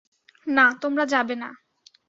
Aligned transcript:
না, 0.47 0.65
তোমরা 0.81 1.03
যাবে 1.05 1.35
না। 1.35 1.49